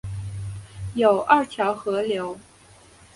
[0.95, 2.39] 有二条河流